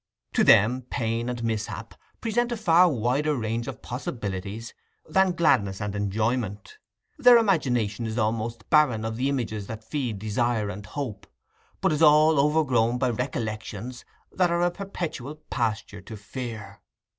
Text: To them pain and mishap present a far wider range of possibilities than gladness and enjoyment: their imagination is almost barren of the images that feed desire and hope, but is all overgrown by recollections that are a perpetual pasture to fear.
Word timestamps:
To 0.33 0.43
them 0.43 0.81
pain 0.89 1.29
and 1.29 1.43
mishap 1.43 1.93
present 2.21 2.51
a 2.51 2.57
far 2.57 2.89
wider 2.89 3.35
range 3.35 3.67
of 3.67 3.83
possibilities 3.83 4.73
than 5.07 5.33
gladness 5.33 5.79
and 5.79 5.95
enjoyment: 5.95 6.79
their 7.19 7.37
imagination 7.37 8.07
is 8.07 8.17
almost 8.17 8.67
barren 8.71 9.05
of 9.05 9.15
the 9.17 9.29
images 9.29 9.67
that 9.67 9.83
feed 9.83 10.17
desire 10.17 10.69
and 10.71 10.87
hope, 10.87 11.27
but 11.81 11.91
is 11.91 12.01
all 12.01 12.39
overgrown 12.39 12.97
by 12.97 13.11
recollections 13.11 14.03
that 14.31 14.49
are 14.49 14.63
a 14.63 14.71
perpetual 14.71 15.35
pasture 15.51 16.01
to 16.01 16.17
fear. 16.17 16.81